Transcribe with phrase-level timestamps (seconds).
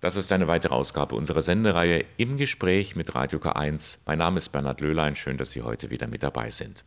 [0.00, 3.98] Das ist eine weitere Ausgabe unserer Sendereihe im Gespräch mit Radio K1.
[4.06, 5.16] Mein Name ist Bernhard Löhlein.
[5.16, 6.84] Schön, dass Sie heute wieder mit dabei sind.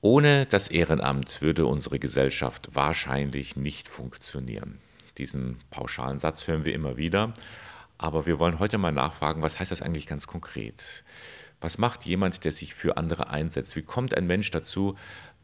[0.00, 4.78] Ohne das Ehrenamt würde unsere Gesellschaft wahrscheinlich nicht funktionieren.
[5.18, 7.34] Diesen pauschalen Satz hören wir immer wieder.
[7.98, 11.04] Aber wir wollen heute mal nachfragen, was heißt das eigentlich ganz konkret?
[11.60, 13.76] Was macht jemand, der sich für andere einsetzt?
[13.76, 14.96] Wie kommt ein Mensch dazu,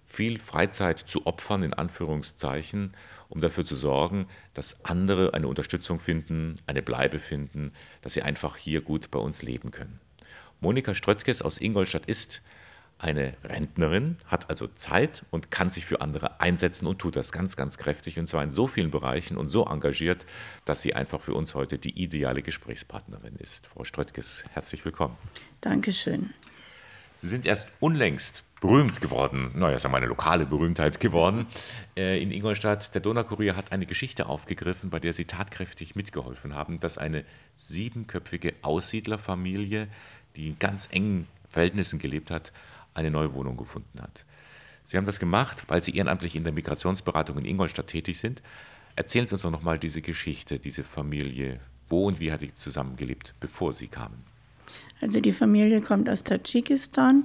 [0.07, 2.95] viel Freizeit zu opfern, in Anführungszeichen,
[3.31, 7.73] um dafür zu sorgen, dass andere eine Unterstützung finden, eine Bleibe finden,
[8.03, 10.01] dass sie einfach hier gut bei uns leben können.
[10.61, 12.43] Monika Ströttges aus Ingolstadt ist
[12.99, 17.57] eine Rentnerin, hat also Zeit und kann sich für andere einsetzen und tut das ganz,
[17.57, 20.27] ganz kräftig und zwar in so vielen Bereichen und so engagiert,
[20.67, 23.67] dass sie einfach für uns heute die ideale Gesprächspartnerin ist.
[23.67, 25.17] Frau Ströttges, herzlich willkommen.
[25.63, 26.31] Dankeschön.
[27.17, 31.47] Sie sind erst unlängst berühmt geworden, naja, sagen wir eine lokale Berühmtheit geworden
[31.97, 32.95] äh, in Ingolstadt.
[32.95, 37.25] Der Donaukurier hat eine Geschichte aufgegriffen, bei der Sie tatkräftig mitgeholfen haben, dass eine
[37.57, 39.89] siebenköpfige Aussiedlerfamilie,
[40.37, 42.53] die in ganz engen Verhältnissen gelebt hat,
[42.93, 44.25] eine neue Wohnung gefunden hat.
[44.85, 48.43] Sie haben das gemacht, weil Sie ehrenamtlich in der Migrationsberatung in Ingolstadt tätig sind.
[48.97, 51.61] Erzählen Sie uns doch nochmal diese Geschichte, diese Familie.
[51.89, 54.25] Wo und wie hat die zusammengelebt, bevor Sie kamen?
[55.01, 57.25] Also die Familie kommt aus Tadschikistan.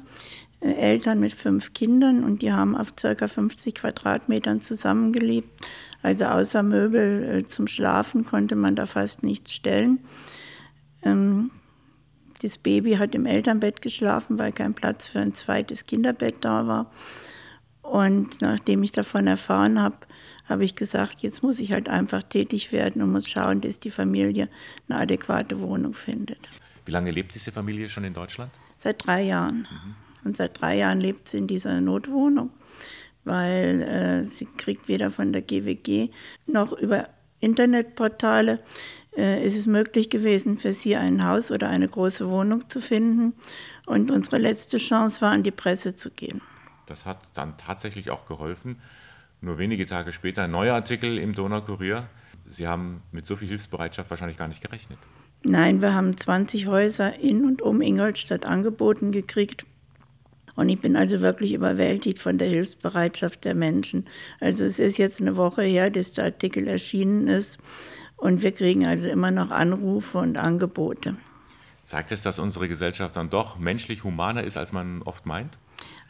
[0.73, 3.27] Eltern mit fünf Kindern und die haben auf ca.
[3.27, 5.49] 50 Quadratmetern zusammengelebt.
[6.02, 9.99] Also außer Möbel äh, zum Schlafen konnte man da fast nichts stellen.
[11.03, 11.52] Ähm,
[12.41, 16.91] das Baby hat im Elternbett geschlafen, weil kein Platz für ein zweites Kinderbett da war.
[17.81, 19.97] Und nachdem ich davon erfahren habe,
[20.47, 23.89] habe ich gesagt, jetzt muss ich halt einfach tätig werden und muss schauen, dass die
[23.89, 24.50] Familie
[24.88, 26.50] eine adäquate Wohnung findet.
[26.85, 28.52] Wie lange lebt diese Familie schon in Deutschland?
[28.77, 29.67] Seit drei Jahren.
[29.72, 30.05] Mhm.
[30.26, 32.50] Und seit drei Jahren lebt sie in dieser Notwohnung,
[33.23, 36.09] weil äh, sie kriegt weder von der GWG
[36.48, 37.08] noch über
[37.40, 38.59] Internetportale
[39.16, 43.34] äh, ist es möglich gewesen, für sie ein Haus oder eine große Wohnung zu finden.
[43.86, 46.42] Und unsere letzte Chance war, an die Presse zu gehen.
[46.88, 48.81] Das hat dann tatsächlich auch geholfen.
[49.41, 52.08] Nur wenige Tage später ein neuer Artikel im Donaukurier.
[52.47, 54.97] Sie haben mit so viel Hilfsbereitschaft wahrscheinlich gar nicht gerechnet.
[55.44, 59.66] Nein, wir haben 20 Häuser in und um Ingolstadt angeboten gekriegt.
[60.55, 64.05] Und ich bin also wirklich überwältigt von der Hilfsbereitschaft der Menschen.
[64.39, 67.59] Also es ist jetzt eine Woche her, dass der Artikel erschienen ist.
[68.17, 71.17] Und wir kriegen also immer noch Anrufe und Angebote.
[71.83, 75.59] Zeigt es, dass unsere Gesellschaft dann doch menschlich humaner ist, als man oft meint?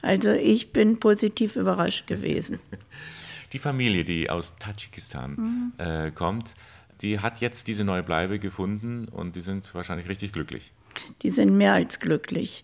[0.01, 2.59] Also ich bin positiv überrascht gewesen.
[3.53, 5.73] Die Familie, die aus Tadschikistan mhm.
[5.77, 6.55] äh, kommt,
[7.01, 10.73] die hat jetzt diese neue Bleibe gefunden und die sind wahrscheinlich richtig glücklich.
[11.21, 12.63] Die sind mehr als glücklich.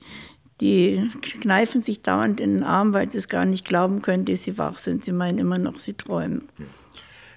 [0.61, 1.09] Die
[1.41, 4.57] kneifen sich dauernd in den Arm, weil sie es gar nicht glauben können, dass sie
[4.57, 5.03] wach sind.
[5.03, 6.47] Sie meinen immer noch, sie träumen.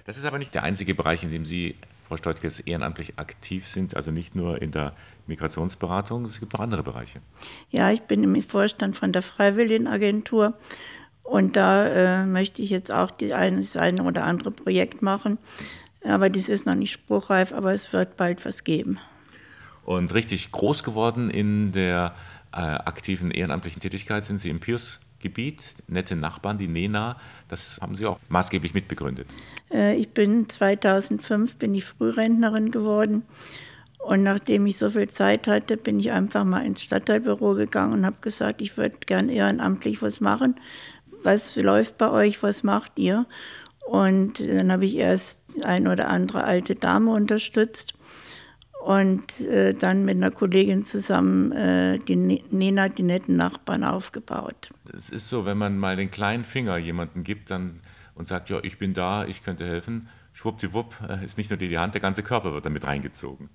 [0.05, 1.75] Das ist aber nicht der einzige Bereich, in dem Sie,
[2.07, 4.93] Frau Steutkes, ehrenamtlich aktiv sind, also nicht nur in der
[5.25, 7.19] Migrationsberatung, es gibt noch andere Bereiche.
[7.71, 10.53] Ja, ich bin im Vorstand von der Freiwilligenagentur
[11.23, 15.39] und da äh, möchte ich jetzt auch die eine, das eine oder andere Projekt machen.
[16.03, 18.99] Aber das ist noch nicht spruchreif, aber es wird bald was geben.
[19.83, 22.13] Und richtig groß geworden in der
[22.61, 27.17] aktiven ehrenamtlichen Tätigkeit sind Sie im Pius Gebiet, nette Nachbarn, die NENA,
[27.47, 29.27] das haben Sie auch maßgeblich mitbegründet.
[29.71, 33.23] Äh, ich bin 2005 bin ich Frührentnerin geworden
[34.05, 38.05] und nachdem ich so viel Zeit hatte, bin ich einfach mal ins Stadtteilbüro gegangen und
[38.05, 40.59] habe gesagt, ich würde gern ehrenamtlich was machen.
[41.23, 42.43] Was läuft bei euch?
[42.43, 43.25] Was macht ihr?
[43.87, 47.95] Und dann habe ich erst eine oder andere alte Dame unterstützt
[48.85, 54.69] und äh, dann mit einer Kollegin zusammen äh, die Nena, die netten Nachbarn, aufgebaut.
[54.95, 57.79] Es ist so, wenn man mal den kleinen Finger jemandem gibt dann,
[58.13, 61.67] und sagt, ja, ich bin da, ich könnte helfen, schwuppdiwupp äh, ist nicht nur die,
[61.67, 63.49] die Hand, der ganze Körper wird damit reingezogen.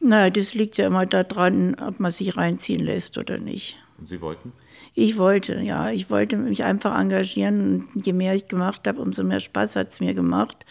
[0.00, 3.78] Na, das liegt ja immer daran, ob man sich reinziehen lässt oder nicht.
[3.96, 4.52] Und Sie wollten?
[4.94, 5.90] Ich wollte, ja.
[5.90, 7.86] Ich wollte mich einfach engagieren.
[7.94, 10.64] Und je mehr ich gemacht habe, umso mehr Spaß hat es mir gemacht.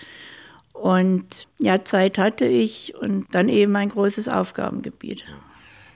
[0.82, 5.26] Und ja, Zeit hatte ich und dann eben ein großes Aufgabengebiet.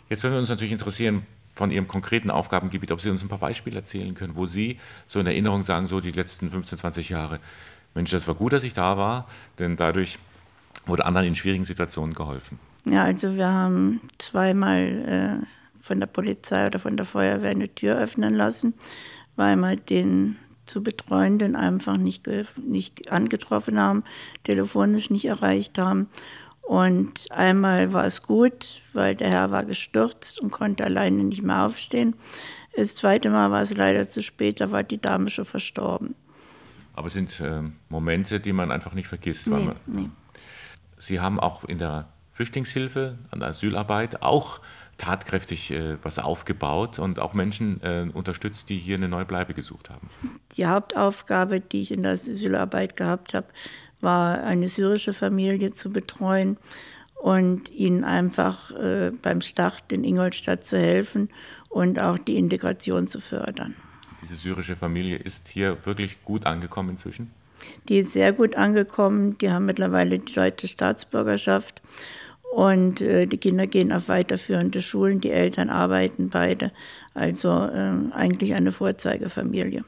[0.10, 3.38] Jetzt würden wir uns natürlich interessieren von Ihrem konkreten Aufgabengebiet, ob Sie uns ein paar
[3.38, 7.40] Beispiele erzählen können, wo Sie so in Erinnerung sagen, so die letzten 15, 20 Jahre,
[7.94, 9.28] Mensch, das war gut, dass ich da war,
[9.60, 10.18] denn dadurch
[10.86, 12.58] wurde anderen in schwierigen Situationen geholfen.
[12.86, 15.46] Ja, also wir haben zweimal äh,
[15.82, 18.74] von der Polizei oder von der Feuerwehr eine Tür öffnen lassen,
[19.36, 20.38] weil man den
[20.72, 22.28] zu Betreuenden einfach nicht,
[22.58, 24.04] nicht angetroffen haben,
[24.44, 26.08] telefonisch nicht erreicht haben.
[26.62, 31.66] Und einmal war es gut, weil der Herr war gestürzt und konnte alleine nicht mehr
[31.66, 32.16] aufstehen.
[32.76, 36.16] Das zweite Mal war es leider zu spät, da war die Dame schon verstorben.
[36.94, 39.48] Aber es sind äh, Momente, die man einfach nicht vergisst.
[39.48, 40.10] Nee, nee.
[40.98, 44.62] Sie haben auch in der Flüchtlingshilfe, an Asylarbeit auch
[44.98, 49.90] tatkräftig äh, was aufgebaut und auch Menschen äh, unterstützt, die hier eine neue Bleibe gesucht
[49.90, 50.10] haben.
[50.58, 53.48] Die Hauptaufgabe, die ich in der Asylarbeit gehabt habe,
[54.00, 56.58] war eine syrische Familie zu betreuen
[57.16, 61.30] und ihnen einfach äh, beim Start in Ingolstadt zu helfen
[61.70, 63.76] und auch die Integration zu fördern.
[64.22, 67.32] Diese syrische Familie ist hier wirklich gut angekommen inzwischen?
[67.90, 69.38] Die ist sehr gut angekommen.
[69.38, 71.82] Die haben mittlerweile die deutsche Staatsbürgerschaft
[72.52, 76.72] und äh, die Kinder gehen auf weiterführende Schulen, die Eltern arbeiten beide.
[77.14, 79.86] Also äh, eigentlich eine Vorzeigefamilie.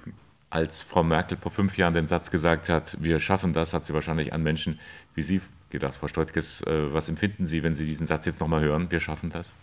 [0.49, 3.93] Als Frau Merkel vor fünf Jahren den Satz gesagt hat, wir schaffen das, hat sie
[3.93, 4.79] wahrscheinlich an Menschen
[5.13, 5.41] wie Sie
[5.73, 5.95] gedacht.
[5.95, 9.29] Frau Steutkes, äh, was empfinden Sie, wenn Sie diesen Satz jetzt nochmal hören, wir schaffen
[9.29, 9.55] das?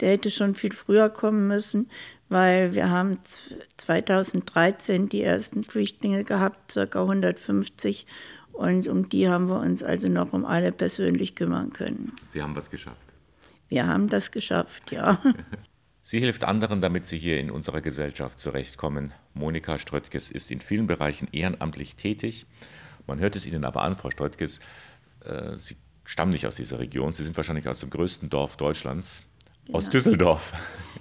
[0.00, 1.88] Der hätte schon viel früher kommen müssen,
[2.28, 3.16] weil wir haben
[3.78, 7.00] 2013 die ersten Flüchtlinge gehabt, ca.
[7.00, 8.06] 150
[8.52, 12.12] und um die haben wir uns also noch um alle persönlich kümmern können.
[12.26, 13.00] Sie haben was geschafft.
[13.68, 15.20] Wir haben das geschafft, ja.
[16.06, 19.14] Sie hilft anderen, damit sie hier in unserer Gesellschaft zurechtkommen.
[19.32, 22.44] Monika Ströttges ist in vielen Bereichen ehrenamtlich tätig.
[23.06, 24.60] Man hört es Ihnen aber an, Frau Ströttges,
[25.24, 27.12] äh, Sie stammen nicht aus dieser Region.
[27.12, 29.22] Sie sind wahrscheinlich aus dem größten Dorf Deutschlands,
[29.66, 29.78] genau.
[29.78, 30.52] aus Düsseldorf.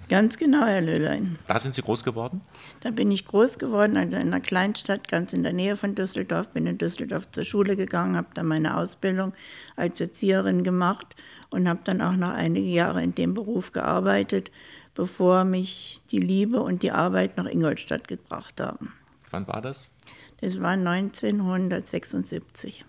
[0.10, 1.38] Ganz genau, Herr Löhlein.
[1.48, 2.42] Da sind Sie groß geworden?
[2.82, 6.50] Da bin ich groß geworden, also in einer Kleinstadt ganz in der Nähe von Düsseldorf.
[6.50, 9.34] Bin in Düsseldorf zur Schule gegangen, habe dann meine Ausbildung
[9.76, 11.16] als Erzieherin gemacht
[11.50, 14.52] und habe dann auch noch einige Jahre in dem Beruf gearbeitet,
[14.94, 18.94] bevor mich die Liebe und die Arbeit nach Ingolstadt gebracht haben.
[19.32, 19.88] Wann war das?
[20.42, 22.86] Das war 1976.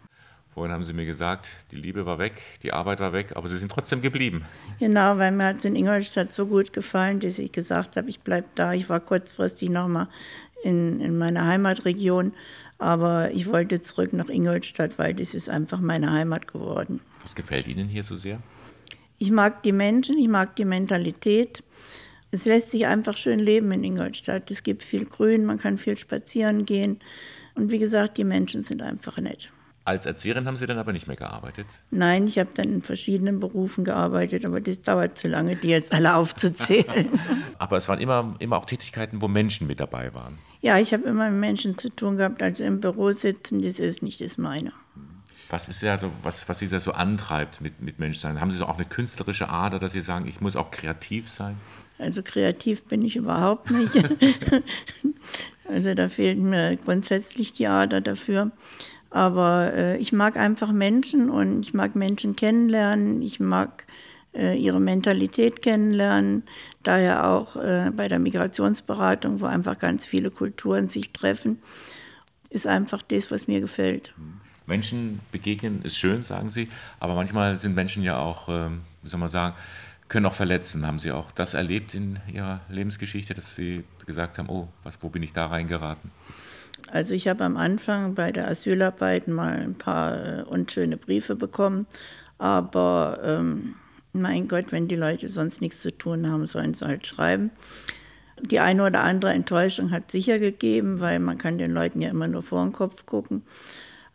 [0.55, 3.59] Vorhin haben Sie mir gesagt, die Liebe war weg, die Arbeit war weg, aber Sie
[3.59, 4.45] sind trotzdem geblieben.
[4.79, 8.21] Genau, weil mir hat es in Ingolstadt so gut gefallen, dass ich gesagt habe, ich
[8.21, 8.73] bleibe da.
[8.73, 10.07] Ich war kurzfristig nochmal
[10.63, 12.35] in, in meiner Heimatregion,
[12.79, 17.01] aber ich wollte zurück nach Ingolstadt, weil das ist einfach meine Heimat geworden.
[17.23, 18.39] Was gefällt Ihnen hier so sehr?
[19.19, 21.65] Ich mag die Menschen, ich mag die Mentalität.
[22.31, 24.53] Es lässt sich einfach schön leben in Ingolstadt.
[24.53, 27.01] Es gibt viel Grün, man kann viel spazieren gehen.
[27.57, 29.51] Und wie gesagt, die Menschen sind einfach nett.
[29.87, 31.67] Als Erzieherin haben Sie dann aber nicht mehr gearbeitet?
[31.91, 35.93] Nein, ich habe dann in verschiedenen Berufen gearbeitet, aber das dauert zu lange, die jetzt
[35.93, 37.09] alle aufzuzählen.
[37.59, 40.39] aber es waren immer, immer auch Tätigkeiten, wo Menschen mit dabei waren.
[40.63, 44.03] Ja, ich habe immer mit Menschen zu tun gehabt, also im Büro sitzen, das ist
[44.03, 44.73] nicht das meine.
[45.51, 48.41] Was ist ja, was, was Sie da so antreibt mit, mit Menschsein?
[48.41, 51.57] Haben Sie so auch eine künstlerische Ader, dass Sie sagen, ich muss auch kreativ sein?
[51.99, 53.95] Also kreativ bin ich überhaupt nicht.
[55.69, 58.51] also da fehlt mir grundsätzlich die Ader dafür.
[59.15, 63.23] Aber äh, ich mag einfach Menschen und ich mag Menschen kennenlernen.
[63.23, 63.87] Ich mag
[64.35, 66.43] äh, ihre Mentalität kennenlernen.
[66.83, 71.61] Daher auch äh, bei der Migrationsberatung, wo einfach ganz viele Kulturen sich treffen,
[72.51, 74.13] ist einfach das, was mir gefällt.
[74.67, 76.69] Menschen begegnen ist schön, sagen Sie,
[76.99, 79.55] aber manchmal sind Menschen ja auch, ähm, wie soll man sagen,
[80.09, 80.85] können auch verletzen.
[80.89, 85.09] Haben Sie auch das erlebt in Ihrer Lebensgeschichte, dass Sie gesagt haben, oh, was, wo
[85.09, 86.11] bin ich da reingeraten?
[86.95, 91.89] Also ich habe am Anfang bei der Asylarbeit mal ein paar äh, unschöne Briefe bekommen,
[92.39, 93.75] aber ähm,
[94.13, 97.51] mein Gott, wenn die Leute sonst nichts zu tun haben, sollen sie halt schreiben.
[98.41, 102.29] Die eine oder andere Enttäuschung hat sicher gegeben, weil man kann den Leuten ja immer
[102.29, 103.43] nur vor den Kopf gucken.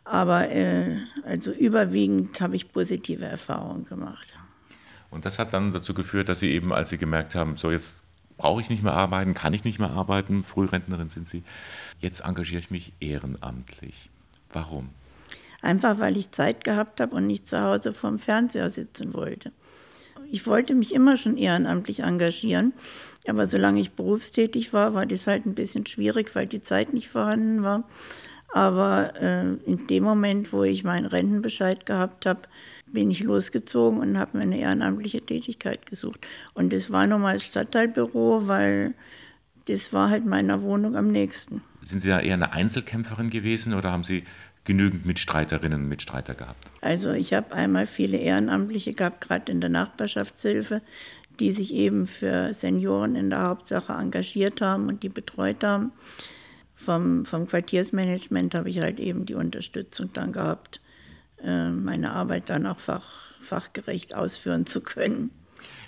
[0.04, 0.96] Aber äh,
[1.26, 4.34] also überwiegend habe ich positive Erfahrungen gemacht.
[5.10, 8.02] Und das hat dann dazu geführt, dass Sie eben, als Sie gemerkt haben, so jetzt
[8.40, 11.42] brauche ich nicht mehr arbeiten, kann ich nicht mehr arbeiten, Frührentnerin sind Sie.
[11.98, 14.08] Jetzt engagiere ich mich ehrenamtlich.
[14.50, 14.88] Warum?
[15.60, 19.52] Einfach weil ich Zeit gehabt habe und nicht zu Hause vorm Fernseher sitzen wollte.
[20.30, 22.72] Ich wollte mich immer schon ehrenamtlich engagieren,
[23.28, 27.08] aber solange ich berufstätig war, war das halt ein bisschen schwierig, weil die Zeit nicht
[27.08, 27.84] vorhanden war.
[28.54, 32.40] Aber äh, in dem Moment, wo ich meinen Rentenbescheid gehabt habe,
[32.92, 36.26] bin ich losgezogen und habe mir eine ehrenamtliche Tätigkeit gesucht.
[36.54, 38.94] Und das war nochmal das Stadtteilbüro, weil
[39.66, 41.62] das war halt meiner Wohnung am nächsten.
[41.82, 44.24] Sind Sie da eher eine Einzelkämpferin gewesen oder haben Sie
[44.64, 46.70] genügend Mitstreiterinnen und Mitstreiter gehabt?
[46.80, 50.82] Also ich habe einmal viele Ehrenamtliche gehabt, gerade in der Nachbarschaftshilfe,
[51.38, 55.92] die sich eben für Senioren in der Hauptsache engagiert haben und die betreut haben.
[56.74, 60.80] Vom, vom Quartiersmanagement habe ich halt eben die Unterstützung dann gehabt
[61.42, 63.02] meine Arbeit dann auch fach,
[63.40, 65.30] fachgerecht ausführen zu können.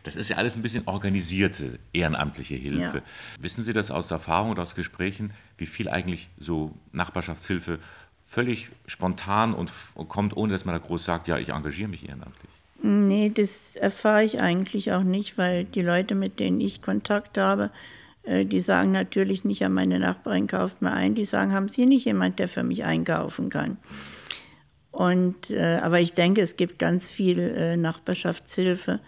[0.03, 2.99] Das ist ja alles ein bisschen organisierte ehrenamtliche Hilfe.
[2.99, 3.03] Ja.
[3.41, 7.79] Wissen Sie das aus Erfahrung oder aus Gesprächen, wie viel eigentlich so Nachbarschaftshilfe
[8.23, 12.09] völlig spontan und, und kommt, ohne dass man da groß sagt, ja, ich engagiere mich
[12.09, 12.51] ehrenamtlich?
[12.83, 17.71] Nee, das erfahre ich eigentlich auch nicht, weil die Leute, mit denen ich Kontakt habe,
[18.25, 21.15] äh, die sagen natürlich nicht, ja, meine Nachbarin kauft mir ein.
[21.15, 23.77] Die sagen, haben Sie nicht jemand, der für mich einkaufen kann?
[24.93, 29.01] Und, äh, aber ich denke, es gibt ganz viel äh, Nachbarschaftshilfe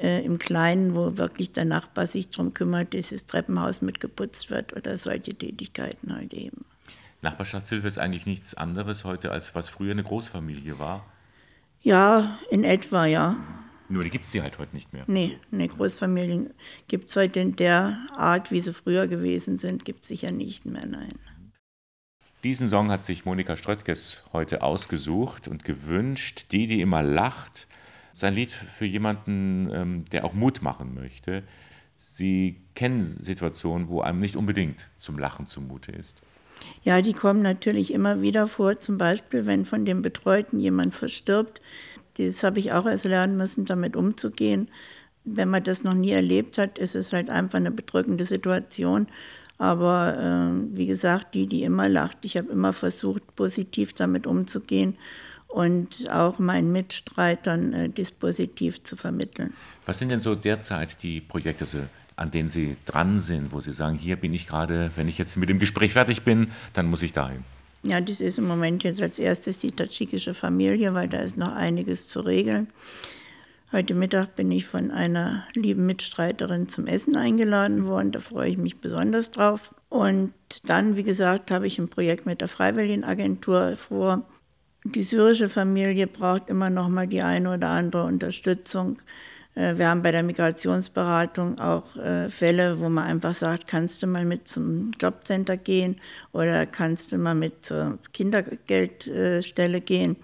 [0.00, 4.76] äh, im Kleinen, wo wirklich der Nachbar sich darum kümmert, dass das Treppenhaus mitgeputzt wird
[4.76, 6.66] oder solche Tätigkeiten halt eben.
[7.22, 11.06] Nachbarschaftshilfe ist eigentlich nichts anderes heute, als was früher eine Großfamilie war.
[11.80, 13.36] Ja, in etwa, ja.
[13.88, 15.04] Nur die gibt es die halt heute nicht mehr.
[15.06, 16.52] Nee, nee Großfamilien
[16.88, 20.66] gibt es heute in der Art, wie sie früher gewesen sind, gibt es sicher nicht
[20.66, 21.18] mehr, nein.
[22.44, 26.46] Diesen Song hat sich Monika Ströttges heute ausgesucht und gewünscht.
[26.50, 27.68] Die, die immer lacht,
[28.14, 31.44] sein Lied für jemanden, ähm, der auch Mut machen möchte.
[31.94, 36.20] Sie kennen Situationen, wo einem nicht unbedingt zum Lachen zumute ist.
[36.82, 38.80] Ja, die kommen natürlich immer wieder vor.
[38.80, 41.60] Zum Beispiel, wenn von dem Betreuten jemand verstirbt.
[42.18, 44.68] Das habe ich auch erst lernen müssen, damit umzugehen.
[45.24, 49.06] Wenn man das noch nie erlebt hat, ist es halt einfach eine bedrückende Situation.
[49.62, 54.96] Aber äh, wie gesagt, die, die immer lacht, ich habe immer versucht, positiv damit umzugehen
[55.46, 59.54] und auch meinen Mitstreitern äh, Dispositiv zu vermitteln.
[59.86, 61.78] Was sind denn so derzeit die Projekte, also,
[62.16, 65.36] an denen Sie dran sind, wo Sie sagen, hier bin ich gerade, wenn ich jetzt
[65.36, 67.44] mit dem Gespräch fertig bin, dann muss ich dahin?
[67.84, 71.54] Ja, das ist im Moment jetzt als erstes die tadschikische Familie, weil da ist noch
[71.54, 72.66] einiges zu regeln.
[73.74, 78.12] Heute Mittag bin ich von einer lieben Mitstreiterin zum Essen eingeladen worden.
[78.12, 79.74] Da freue ich mich besonders drauf.
[79.88, 84.26] Und dann, wie gesagt, habe ich ein Projekt mit der Freiwilligenagentur vor.
[84.84, 88.98] Die syrische Familie braucht immer noch mal die eine oder andere Unterstützung.
[89.54, 94.06] Äh, wir haben bei der Migrationsberatung auch äh, Fälle, wo man einfach sagt, kannst du
[94.06, 95.96] mal mit zum Jobcenter gehen
[96.32, 100.16] oder kannst du mal mit zur Kindergeldstelle gehen.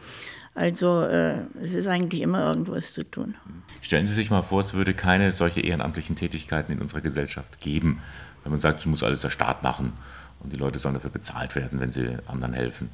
[0.58, 3.36] Also äh, es ist eigentlich immer irgendwas zu tun.
[3.80, 8.02] Stellen Sie sich mal vor, es würde keine solche ehrenamtlichen Tätigkeiten in unserer Gesellschaft geben,
[8.42, 9.92] wenn man sagt, es muss alles der Staat machen
[10.40, 12.90] und die Leute sollen dafür bezahlt werden, wenn sie anderen helfen.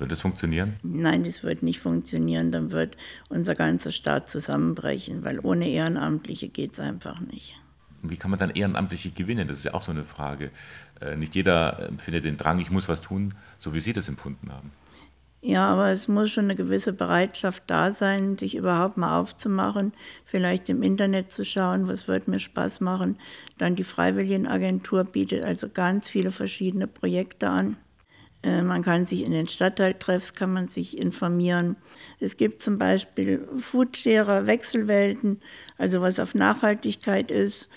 [0.00, 0.74] Wird das funktionieren?
[0.82, 2.50] Nein, das wird nicht funktionieren.
[2.50, 2.96] Dann wird
[3.28, 7.54] unser ganzer Staat zusammenbrechen, weil ohne Ehrenamtliche geht es einfach nicht.
[8.02, 9.46] Wie kann man dann Ehrenamtliche gewinnen?
[9.46, 10.50] Das ist ja auch so eine Frage.
[11.00, 14.50] Äh, nicht jeder empfindet den Drang, ich muss was tun, so wie Sie das empfunden
[14.50, 14.72] haben.
[15.48, 19.92] Ja, aber es muss schon eine gewisse Bereitschaft da sein, sich überhaupt mal aufzumachen,
[20.24, 23.16] vielleicht im Internet zu schauen, was wird mir Spaß machen.
[23.56, 27.76] Dann die Freiwilligenagentur bietet also ganz viele verschiedene Projekte an.
[28.42, 31.76] Äh, man kann sich in den Stadtteiltreffs kann man sich informieren.
[32.18, 35.40] Es gibt zum Beispiel Foodsharer, Wechselwelten,
[35.78, 37.68] also was auf Nachhaltigkeit ist.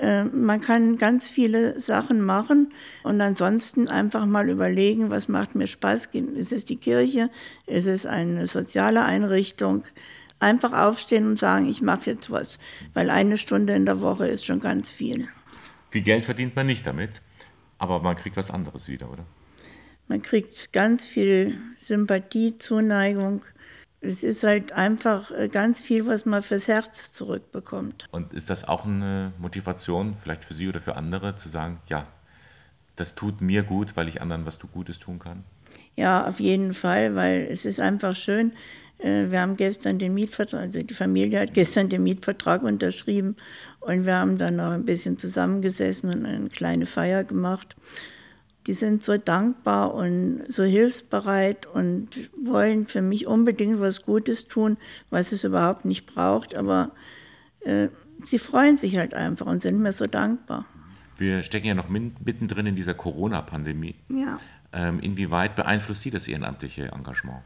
[0.00, 5.66] Äh, man kann ganz viele Sachen machen und ansonsten einfach mal überlegen, was macht mir
[5.66, 6.08] Spaß.
[6.34, 7.30] Ist es die Kirche?
[7.66, 9.84] Ist es eine soziale Einrichtung?
[10.38, 12.58] Einfach aufstehen und sagen, ich mache jetzt was,
[12.94, 15.28] weil eine Stunde in der Woche ist schon ganz viel.
[15.90, 17.20] Viel Geld verdient man nicht damit,
[17.76, 19.26] aber man kriegt was anderes wieder, oder?
[20.08, 23.42] Man kriegt ganz viel Sympathie, Zuneigung
[24.00, 28.06] es ist halt einfach äh, ganz viel, was man fürs Herz zurückbekommt.
[28.10, 32.06] Und ist das auch eine Motivation, vielleicht für Sie oder für andere, zu sagen, ja,
[32.96, 35.44] das tut mir gut, weil ich anderen was Gutes tun kann?
[35.96, 38.52] Ja, auf jeden Fall, weil es ist einfach schön.
[38.98, 43.36] Äh, wir haben gestern den Mietvertrag, also die Familie hat gestern den Mietvertrag unterschrieben
[43.80, 47.76] und wir haben dann noch ein bisschen zusammengesessen und eine kleine Feier gemacht
[48.66, 54.76] die sind so dankbar und so hilfsbereit und wollen für mich unbedingt was Gutes tun,
[55.08, 56.56] was es überhaupt nicht braucht.
[56.56, 56.90] Aber
[57.60, 57.88] äh,
[58.24, 60.66] sie freuen sich halt einfach und sind mir so dankbar.
[61.16, 63.94] Wir stecken ja noch mittendrin in dieser Corona-Pandemie.
[64.08, 64.38] Ja.
[64.72, 67.40] Ähm, inwieweit beeinflusst Sie das ehrenamtliche Engagement?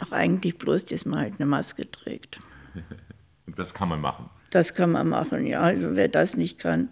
[0.00, 2.40] Ach, eigentlich bloß, dass man halt eine Maske trägt.
[3.46, 4.28] das kann man machen.
[4.50, 5.60] Das kann man machen, ja.
[5.60, 6.90] Also wer das nicht kann,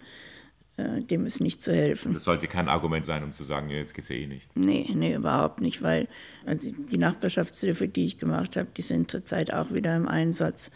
[0.77, 2.13] dem ist nicht zu helfen.
[2.13, 4.49] Das sollte kein Argument sein, um zu sagen, jetzt geht es ja eh nicht.
[4.55, 6.07] Nee, nee, überhaupt nicht, weil
[6.45, 10.71] also die Nachbarschaftshilfe, die ich gemacht habe, die sind zurzeit auch wieder im Einsatz,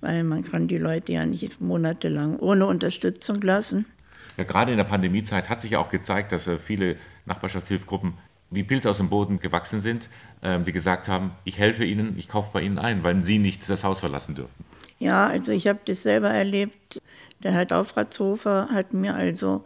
[0.00, 3.86] weil man kann die Leute ja nicht monatelang ohne Unterstützung lassen.
[4.36, 8.14] Ja, gerade in der Pandemiezeit hat sich ja auch gezeigt, dass äh, viele Nachbarschaftshilfgruppen
[8.50, 10.08] wie Pilze aus dem Boden gewachsen sind,
[10.42, 13.68] ähm, die gesagt haben, ich helfe Ihnen, ich kaufe bei Ihnen ein, weil Sie nicht
[13.68, 14.64] das Haus verlassen dürfen.
[14.98, 16.99] Ja, also ich habe das selber erlebt.
[17.42, 19.64] Der Herr Daufratshofer hat mir also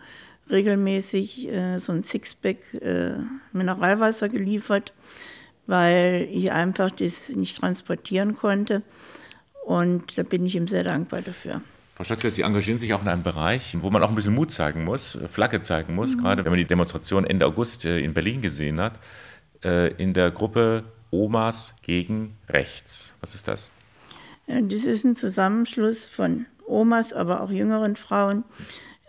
[0.50, 3.14] regelmäßig äh, so ein Sixpack äh,
[3.52, 4.92] Mineralwasser geliefert,
[5.66, 8.82] weil ich einfach das nicht transportieren konnte.
[9.64, 11.62] Und da bin ich ihm sehr dankbar dafür.
[11.96, 14.50] Frau Stadtler, Sie engagieren sich auch in einem Bereich, wo man auch ein bisschen Mut
[14.50, 16.22] zeigen muss, äh, Flagge zeigen muss, mhm.
[16.22, 18.98] gerade wenn man die Demonstration Ende August äh, in Berlin gesehen hat,
[19.64, 23.16] äh, in der Gruppe Omas gegen Rechts.
[23.20, 23.70] Was ist das?
[24.46, 28.44] Das ist ein Zusammenschluss von Omas, aber auch jüngeren Frauen,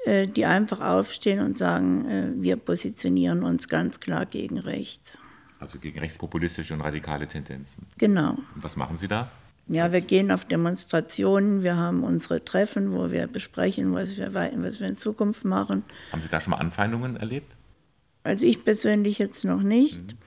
[0.06, 5.20] äh, die einfach aufstehen und sagen, äh, wir positionieren uns ganz klar gegen rechts.
[5.60, 7.88] Also gegen rechtspopulistische und radikale Tendenzen.
[7.98, 8.32] Genau.
[8.32, 9.32] Und was machen Sie da?
[9.68, 14.80] Ja, wir gehen auf Demonstrationen, wir haben unsere Treffen, wo wir besprechen, was wir, was
[14.80, 15.84] wir in Zukunft machen.
[16.12, 17.56] Haben Sie da schon mal Anfeindungen erlebt?
[18.24, 20.14] Also ich persönlich jetzt noch nicht.
[20.14, 20.18] Mhm.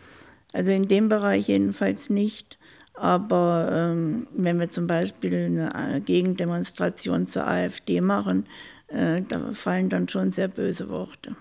[0.52, 2.57] Also in dem Bereich jedenfalls nicht.
[3.00, 8.46] Aber ähm, wenn wir zum Beispiel eine Gegendemonstration zur AfD machen,
[8.88, 11.36] äh, da fallen dann schon sehr böse Worte.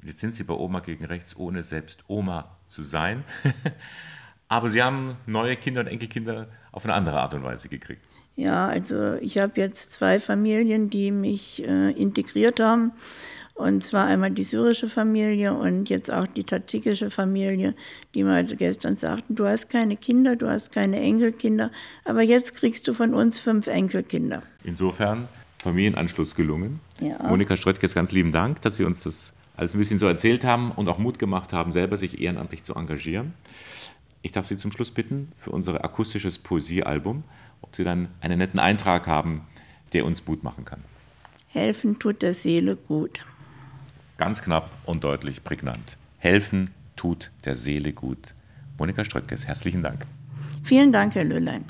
[0.00, 3.24] Und jetzt sind Sie bei Oma gegen Rechts, ohne selbst Oma zu sein.
[4.48, 8.06] Aber Sie haben neue Kinder und Enkelkinder auf eine andere Art und Weise gekriegt.
[8.36, 12.92] Ja, also ich habe jetzt zwei Familien, die mich äh, integriert haben.
[13.56, 17.74] Und zwar einmal die syrische Familie und jetzt auch die tadschikische Familie,
[18.14, 21.70] die mir also gestern sagten, du hast keine Kinder, du hast keine Enkelkinder,
[22.04, 24.42] aber jetzt kriegst du von uns fünf Enkelkinder.
[24.62, 26.80] Insofern Familienanschluss gelungen.
[27.00, 27.16] Ja.
[27.26, 30.70] Monika Ströttges, ganz lieben Dank, dass Sie uns das alles ein bisschen so erzählt haben
[30.70, 33.32] und auch Mut gemacht haben, selber sich ehrenamtlich zu engagieren.
[34.20, 37.24] Ich darf Sie zum Schluss bitten, für unser akustisches Poesiealbum,
[37.62, 39.46] ob Sie dann einen netten Eintrag haben,
[39.94, 40.80] der uns Mut machen kann.
[41.48, 43.24] Helfen tut der Seele gut.
[44.18, 45.98] Ganz knapp und deutlich prägnant.
[46.18, 48.34] Helfen tut der Seele gut.
[48.78, 50.06] Monika Ströttges, herzlichen Dank.
[50.62, 51.64] Vielen Dank, Herr Löhlein.